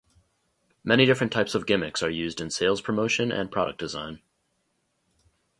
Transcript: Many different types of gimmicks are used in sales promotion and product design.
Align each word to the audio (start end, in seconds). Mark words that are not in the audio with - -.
Many 0.83 1.05
different 1.05 1.31
types 1.31 1.53
of 1.53 1.67
gimmicks 1.67 2.01
are 2.01 2.09
used 2.09 2.41
in 2.41 2.49
sales 2.49 2.81
promotion 2.81 3.31
and 3.31 3.51
product 3.51 3.77
design. 3.77 4.19